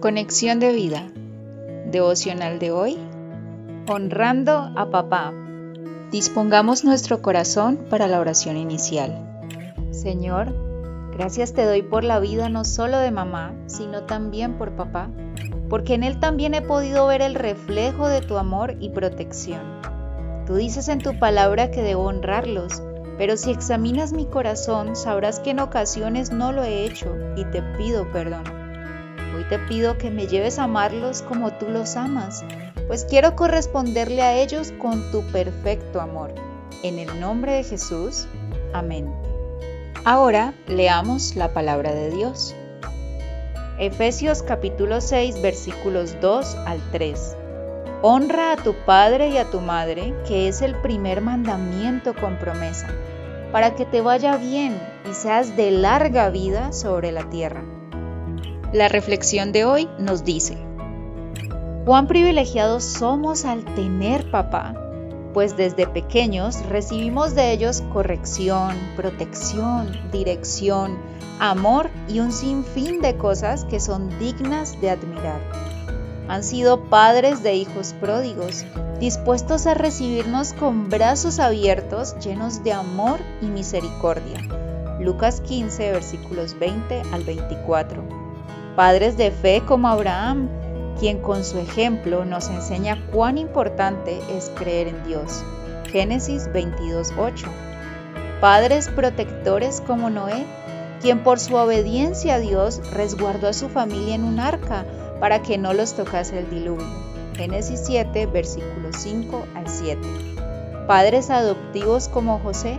Conexión 0.00 0.60
de 0.60 0.72
vida. 0.72 1.10
Devocional 1.90 2.58
de 2.58 2.70
hoy. 2.70 2.96
Honrando 3.86 4.72
a 4.74 4.88
papá. 4.90 5.34
Dispongamos 6.10 6.84
nuestro 6.84 7.20
corazón 7.20 7.76
para 7.90 8.08
la 8.08 8.18
oración 8.18 8.56
inicial. 8.56 9.44
Señor, 9.90 10.54
gracias 11.12 11.52
te 11.52 11.66
doy 11.66 11.82
por 11.82 12.02
la 12.02 12.18
vida 12.18 12.48
no 12.48 12.64
solo 12.64 12.96
de 12.96 13.10
mamá, 13.10 13.52
sino 13.66 14.04
también 14.04 14.56
por 14.56 14.74
papá, 14.74 15.10
porque 15.68 15.92
en 15.92 16.02
él 16.02 16.18
también 16.18 16.54
he 16.54 16.62
podido 16.62 17.06
ver 17.06 17.20
el 17.20 17.34
reflejo 17.34 18.08
de 18.08 18.22
tu 18.22 18.38
amor 18.38 18.76
y 18.80 18.88
protección. 18.88 19.82
Tú 20.46 20.54
dices 20.54 20.88
en 20.88 21.00
tu 21.00 21.18
palabra 21.18 21.70
que 21.70 21.82
debo 21.82 22.04
honrarlos, 22.04 22.82
pero 23.18 23.36
si 23.36 23.50
examinas 23.50 24.14
mi 24.14 24.24
corazón 24.24 24.96
sabrás 24.96 25.40
que 25.40 25.50
en 25.50 25.60
ocasiones 25.60 26.32
no 26.32 26.52
lo 26.52 26.62
he 26.62 26.86
hecho 26.86 27.14
y 27.36 27.44
te 27.44 27.60
pido 27.76 28.10
perdón. 28.10 28.59
Te 29.50 29.58
pido 29.58 29.98
que 29.98 30.12
me 30.12 30.28
lleves 30.28 30.60
a 30.60 30.64
amarlos 30.64 31.22
como 31.22 31.52
tú 31.54 31.68
los 31.68 31.96
amas, 31.96 32.44
pues 32.86 33.04
quiero 33.04 33.34
corresponderle 33.34 34.22
a 34.22 34.40
ellos 34.40 34.72
con 34.80 35.10
tu 35.10 35.22
perfecto 35.32 36.00
amor. 36.00 36.32
En 36.84 37.00
el 37.00 37.18
nombre 37.18 37.54
de 37.54 37.64
Jesús, 37.64 38.28
amén. 38.72 39.12
Ahora 40.04 40.54
leamos 40.68 41.34
la 41.34 41.52
palabra 41.52 41.92
de 41.92 42.10
Dios. 42.10 42.54
Efesios 43.80 44.44
capítulo 44.44 45.00
6 45.00 45.42
versículos 45.42 46.14
2 46.20 46.54
al 46.54 46.80
3. 46.92 47.36
Honra 48.02 48.52
a 48.52 48.56
tu 48.56 48.74
padre 48.86 49.30
y 49.30 49.36
a 49.38 49.50
tu 49.50 49.60
madre, 49.60 50.14
que 50.28 50.46
es 50.46 50.62
el 50.62 50.76
primer 50.76 51.22
mandamiento 51.22 52.14
con 52.14 52.38
promesa, 52.38 52.86
para 53.50 53.74
que 53.74 53.84
te 53.84 54.00
vaya 54.00 54.36
bien 54.36 54.80
y 55.10 55.12
seas 55.12 55.56
de 55.56 55.72
larga 55.72 56.30
vida 56.30 56.72
sobre 56.72 57.10
la 57.10 57.28
tierra. 57.30 57.64
La 58.72 58.86
reflexión 58.86 59.50
de 59.50 59.64
hoy 59.64 59.88
nos 59.98 60.22
dice, 60.22 60.56
cuán 61.84 62.06
privilegiados 62.06 62.84
somos 62.84 63.44
al 63.44 63.64
tener 63.64 64.30
papá, 64.30 64.74
pues 65.34 65.56
desde 65.56 65.88
pequeños 65.88 66.64
recibimos 66.66 67.34
de 67.34 67.50
ellos 67.50 67.82
corrección, 67.92 68.76
protección, 68.94 69.90
dirección, 70.12 70.98
amor 71.40 71.90
y 72.06 72.20
un 72.20 72.30
sinfín 72.30 73.00
de 73.00 73.16
cosas 73.16 73.64
que 73.64 73.80
son 73.80 74.08
dignas 74.20 74.80
de 74.80 74.90
admirar. 74.90 75.40
Han 76.28 76.44
sido 76.44 76.84
padres 76.84 77.42
de 77.42 77.54
hijos 77.56 77.92
pródigos, 78.00 78.64
dispuestos 79.00 79.66
a 79.66 79.74
recibirnos 79.74 80.52
con 80.52 80.88
brazos 80.88 81.40
abiertos, 81.40 82.14
llenos 82.20 82.62
de 82.62 82.72
amor 82.72 83.18
y 83.42 83.46
misericordia. 83.46 84.38
Lucas 85.00 85.40
15, 85.40 85.90
versículos 85.90 86.56
20 86.56 87.02
al 87.12 87.24
24 87.24 88.19
padres 88.80 89.18
de 89.18 89.30
fe 89.30 89.62
como 89.66 89.88
Abraham, 89.88 90.48
quien 90.98 91.18
con 91.20 91.44
su 91.44 91.58
ejemplo 91.58 92.24
nos 92.24 92.48
enseña 92.48 92.96
cuán 93.12 93.36
importante 93.36 94.18
es 94.34 94.50
creer 94.54 94.88
en 94.88 95.04
Dios. 95.04 95.44
Génesis 95.92 96.48
22.8. 96.48 97.44
Padres 98.40 98.88
protectores 98.88 99.82
como 99.82 100.08
Noé, 100.08 100.46
quien 101.02 101.22
por 101.22 101.38
su 101.38 101.56
obediencia 101.56 102.36
a 102.36 102.38
Dios 102.38 102.80
resguardó 102.94 103.48
a 103.48 103.52
su 103.52 103.68
familia 103.68 104.14
en 104.14 104.24
un 104.24 104.40
arca 104.40 104.86
para 105.20 105.42
que 105.42 105.58
no 105.58 105.74
los 105.74 105.92
tocase 105.92 106.38
el 106.38 106.48
diluvio. 106.48 106.88
Génesis 107.36 107.82
7, 107.84 108.24
versículos 108.28 108.96
5 108.96 109.46
al 109.56 109.68
7. 109.68 110.00
Padres 110.86 111.28
adoptivos 111.28 112.08
como 112.08 112.38
José, 112.38 112.78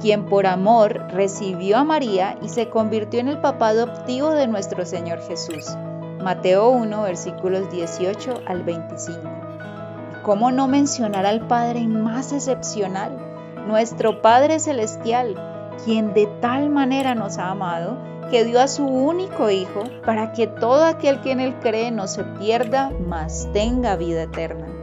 quien 0.00 0.26
por 0.26 0.46
amor 0.46 1.06
recibió 1.12 1.78
a 1.78 1.84
María 1.84 2.36
y 2.42 2.48
se 2.48 2.68
convirtió 2.68 3.20
en 3.20 3.28
el 3.28 3.40
papá 3.40 3.68
adoptivo 3.68 4.30
de 4.30 4.46
nuestro 4.46 4.84
Señor 4.84 5.20
Jesús. 5.20 5.76
Mateo 6.22 6.70
1, 6.70 7.02
versículos 7.02 7.70
18 7.70 8.42
al 8.46 8.62
25. 8.64 9.20
¿Cómo 10.24 10.50
no 10.50 10.66
mencionar 10.66 11.24
al 11.24 11.46
Padre 11.46 11.86
más 11.86 12.32
excepcional, 12.32 13.16
nuestro 13.66 14.22
Padre 14.22 14.58
Celestial, 14.58 15.36
quien 15.84 16.14
de 16.14 16.26
tal 16.40 16.68
manera 16.68 17.14
nos 17.14 17.38
ha 17.38 17.50
amado, 17.50 17.96
que 18.30 18.44
dio 18.44 18.60
a 18.60 18.66
su 18.66 18.84
único 18.84 19.50
Hijo 19.50 19.84
para 20.04 20.32
que 20.32 20.48
todo 20.48 20.84
aquel 20.84 21.20
que 21.20 21.30
en 21.30 21.40
él 21.40 21.54
cree 21.60 21.92
no 21.92 22.08
se 22.08 22.24
pierda, 22.24 22.90
mas 23.06 23.48
tenga 23.52 23.94
vida 23.94 24.24
eterna? 24.24 24.75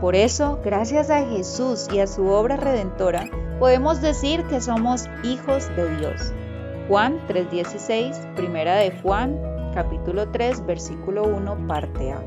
Por 0.00 0.14
eso, 0.14 0.58
gracias 0.64 1.10
a 1.10 1.24
Jesús 1.24 1.88
y 1.92 2.00
a 2.00 2.06
su 2.06 2.26
obra 2.26 2.56
redentora, 2.56 3.24
podemos 3.58 4.00
decir 4.00 4.44
que 4.44 4.60
somos 4.60 5.08
hijos 5.22 5.68
de 5.76 5.96
Dios. 5.96 6.32
Juan 6.88 7.18
3:16, 7.28 8.34
primera 8.34 8.76
de 8.76 8.90
Juan, 9.00 9.38
capítulo 9.72 10.28
3, 10.28 10.66
versículo 10.66 11.24
1, 11.24 11.66
parte 11.66 12.12
A. 12.12 12.20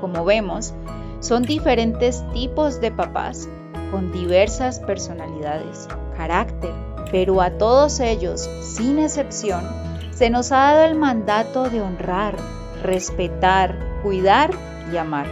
Como 0.00 0.24
vemos, 0.24 0.72
son 1.20 1.42
diferentes 1.42 2.24
tipos 2.32 2.80
de 2.80 2.90
papás 2.90 3.48
con 3.90 4.12
diversas 4.12 4.80
personalidades, 4.80 5.88
carácter, 6.16 6.72
pero 7.10 7.42
a 7.42 7.50
todos 7.50 8.00
ellos, 8.00 8.48
sin 8.62 8.98
excepción, 8.98 9.62
se 10.12 10.30
nos 10.30 10.52
ha 10.52 10.72
dado 10.72 10.84
el 10.84 10.94
mandato 10.94 11.68
de 11.68 11.82
honrar, 11.82 12.36
respetar, 12.82 13.76
cuidar 14.02 14.50
y 14.92 14.96
amar. 14.96 15.26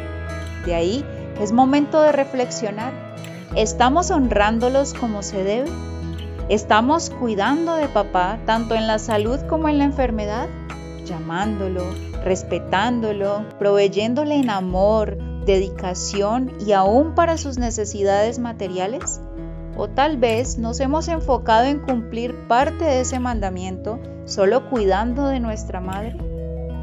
De 0.67 0.75
ahí 0.75 1.05
es 1.41 1.53
momento 1.53 2.01
de 2.03 2.13
reflexionar 2.13 3.09
¿Estamos 3.57 4.11
honrándolos 4.11 4.93
como 4.93 5.23
se 5.23 5.43
debe? 5.43 5.71
¿Estamos 6.51 7.09
cuidando 7.11 7.75
de 7.77 7.89
papá 7.89 8.39
tanto 8.45 8.75
en 8.75 8.87
la 8.87 8.99
salud 8.99 9.41
como 9.49 9.69
en 9.69 9.79
la 9.79 9.85
enfermedad? 9.85 10.49
Llamándolo, 11.07 11.83
respetándolo, 12.23 13.47
proveyéndole 13.59 14.37
en 14.37 14.51
amor, 14.51 15.17
dedicación 15.47 16.53
y 16.65 16.73
aún 16.73 17.15
para 17.15 17.39
sus 17.39 17.59
necesidades 17.59 18.39
materiales? 18.39 19.21
¿O 19.77 19.89
tal 19.89 20.19
vez 20.19 20.59
nos 20.59 20.79
hemos 20.81 21.09
enfocado 21.09 21.65
en 21.65 21.81
cumplir 21.81 22.35
parte 22.49 22.85
de 22.85 23.01
ese 23.01 23.19
mandamiento 23.19 23.99
solo 24.27 24.69
cuidando 24.69 25.27
de 25.27 25.41
nuestra 25.41 25.81
madre? 25.81 26.17